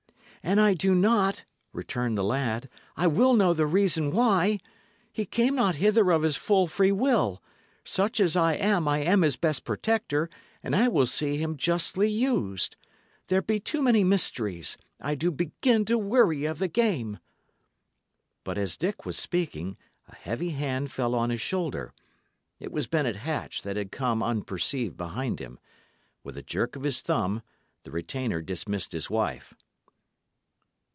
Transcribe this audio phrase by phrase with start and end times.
[0.43, 2.67] "An I do not," returned the lad,
[2.97, 4.57] "I will know the reason why.
[5.13, 7.43] He came not hither of his full free will;
[7.85, 10.31] such as I am, I am his best protector,
[10.63, 12.75] and I will see him justly used.
[13.27, 17.19] There be too many mysteries; I do begin to weary of the game!"
[18.43, 19.77] But as Dick was speaking,
[20.07, 21.93] a heavy hand fell on his shoulder.
[22.59, 25.59] It was Bennet Hatch that had come unperceived behind him.
[26.23, 27.43] With a jerk of his thumb,
[27.83, 29.53] the retainer dismissed his wife.